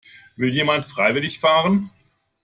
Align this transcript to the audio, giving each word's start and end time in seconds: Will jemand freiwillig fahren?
Will 0.35 0.49
jemand 0.51 0.83
freiwillig 0.83 1.37
fahren? 1.39 1.91